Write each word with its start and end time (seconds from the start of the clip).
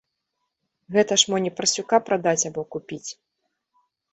Гэта 0.95 1.13
ж 1.23 1.33
мо 1.33 1.37
не 1.45 1.51
парсюка 1.61 2.01
прадаць 2.09 2.47
або 2.51 2.61
купіць! 2.77 3.07